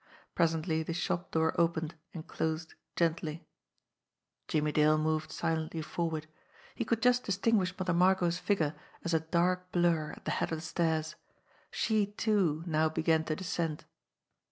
Presently 0.33 0.81
the 0.81 0.95
shop 0.95 1.29
door 1.29 1.53
opened 1.61 1.93
and 2.11 2.25
closed 2.25 2.73
gently. 2.95 3.45
Jimmie 4.47 4.71
Dale 4.71 4.97
moved 4.97 5.31
silently 5.31 5.83
forward. 5.83 6.25
He 6.73 6.83
could 6.83 7.03
just 7.03 7.25
dis 7.25 7.37
MOTHER 7.37 7.51
MARGOT 7.53 7.65
59 7.67 7.67
tinguish 7.75 7.79
Mother 7.79 7.93
Margot's 7.93 8.39
figure 8.39 8.75
as 9.05 9.13
a 9.13 9.19
dark 9.19 9.71
blur 9.71 10.13
at 10.17 10.25
the 10.25 10.31
head 10.31 10.51
of 10.51 10.57
the 10.57 10.65
stairs. 10.65 11.17
She, 11.69 12.07
too, 12.07 12.63
now 12.65 12.89
began 12.89 13.23
to 13.25 13.35
descend. 13.35 13.85